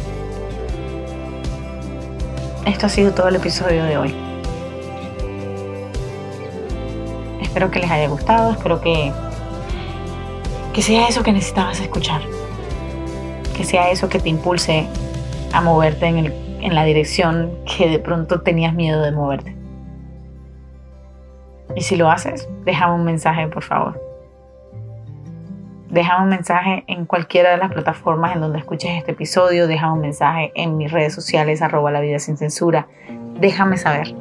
esto 2.65 2.85
ha 2.85 2.89
sido 2.89 3.13
todo 3.13 3.27
el 3.27 3.35
episodio 3.35 3.83
de 3.83 3.97
hoy. 3.97 4.15
Espero 7.41 7.69
que 7.71 7.79
les 7.79 7.91
haya 7.91 8.07
gustado, 8.07 8.51
espero 8.51 8.81
que 8.81 9.11
que 10.73 10.83
sea 10.83 11.07
eso 11.07 11.23
que 11.23 11.31
necesitabas 11.31 11.79
escuchar, 11.79 12.21
que 13.57 13.63
sea 13.63 13.89
eso 13.89 14.07
que 14.07 14.19
te 14.19 14.29
impulse 14.29 14.87
a 15.51 15.61
moverte 15.61 16.05
en, 16.05 16.17
en 16.61 16.75
la 16.75 16.83
dirección 16.85 17.51
que 17.65 17.89
de 17.89 17.99
pronto 17.99 18.41
tenías 18.41 18.73
miedo 18.73 19.01
de 19.01 19.11
moverte. 19.11 19.55
Y 21.75 21.81
si 21.81 21.95
lo 21.95 22.09
haces, 22.09 22.47
déjame 22.65 22.93
un 22.93 23.03
mensaje, 23.03 23.47
por 23.47 23.63
favor. 23.63 24.08
Déjame 25.89 26.23
un 26.23 26.29
mensaje 26.29 26.83
en 26.85 27.05
cualquiera 27.05 27.49
de 27.49 27.57
las 27.57 27.71
plataformas 27.71 28.35
en 28.35 28.41
donde 28.41 28.59
escuches 28.59 28.91
este 28.91 29.11
episodio. 29.11 29.65
Déjame 29.65 29.93
un 29.93 30.01
mensaje 30.01 30.51
en 30.53 30.77
mis 30.77 30.91
redes 30.91 31.15
sociales, 31.15 31.63
arroba 31.63 31.89
la 31.89 31.99
vida 31.99 32.19
sin 32.19 32.37
censura. 32.37 32.85
Déjame 33.39 33.77
saber 33.77 34.13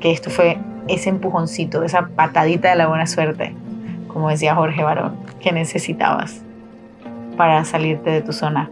que 0.00 0.10
esto 0.10 0.30
fue 0.30 0.56
ese 0.88 1.10
empujoncito, 1.10 1.82
esa 1.82 2.08
patadita 2.08 2.70
de 2.70 2.76
la 2.76 2.86
buena 2.86 3.06
suerte, 3.06 3.54
como 4.08 4.30
decía 4.30 4.54
Jorge 4.54 4.82
Barón, 4.82 5.16
que 5.40 5.52
necesitabas 5.52 6.40
para 7.36 7.62
salirte 7.66 8.08
de 8.08 8.22
tu 8.22 8.32
zona 8.32 8.70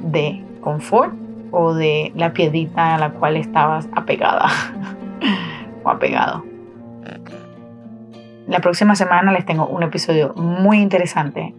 de 0.00 0.44
confort 0.60 1.12
o 1.50 1.74
de 1.74 2.12
la 2.14 2.32
piedrita 2.32 2.94
a 2.94 2.98
la 2.98 3.10
cual 3.10 3.36
estabas 3.36 3.88
apegada 3.96 4.46
o 5.82 5.90
apegado. 5.90 6.44
La 8.52 8.60
próxima 8.60 8.94
semana 8.94 9.32
les 9.32 9.46
tengo 9.46 9.66
un 9.66 9.82
episodio 9.82 10.34
muy 10.34 10.76
interesante 10.76 11.54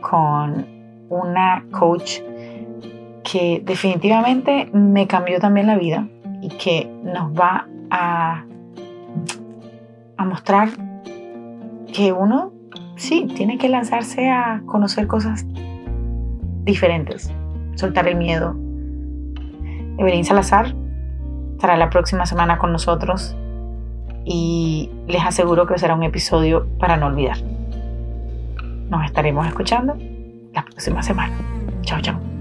con 0.00 0.66
una 1.08 1.64
coach 1.70 2.18
que 3.22 3.62
definitivamente 3.64 4.68
me 4.72 5.06
cambió 5.06 5.38
también 5.38 5.68
la 5.68 5.78
vida 5.78 6.08
y 6.40 6.48
que 6.48 6.90
nos 7.04 7.32
va 7.32 7.68
a, 7.92 8.44
a 10.16 10.24
mostrar 10.24 10.70
que 11.92 12.12
uno 12.12 12.52
sí 12.96 13.28
tiene 13.36 13.56
que 13.56 13.68
lanzarse 13.68 14.28
a 14.28 14.62
conocer 14.66 15.06
cosas 15.06 15.46
diferentes, 16.64 17.32
soltar 17.76 18.08
el 18.08 18.16
miedo. 18.16 18.56
Evelyn 19.96 20.24
Salazar 20.24 20.74
estará 21.52 21.76
la 21.76 21.88
próxima 21.88 22.26
semana 22.26 22.58
con 22.58 22.72
nosotros 22.72 23.36
y 24.24 24.90
les 25.06 25.24
aseguro 25.24 25.66
que 25.66 25.78
será 25.78 25.94
un 25.94 26.02
episodio 26.02 26.66
para 26.78 26.96
no 26.96 27.06
olvidar. 27.06 27.38
Nos 28.88 29.04
estaremos 29.04 29.46
escuchando 29.46 29.96
la 30.52 30.64
próxima 30.64 31.02
semana. 31.02 31.34
Chao, 31.82 32.00
chao. 32.00 32.31